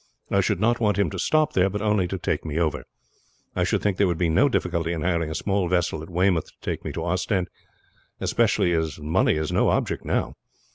[0.31, 2.85] I should not want him to stop there, but only to take me over.
[3.55, 6.47] I should think there would be no difficulty in hiring a small vessel at Weymouth
[6.47, 7.49] to take me to Ostend,
[8.19, 10.33] especially as money is no object now.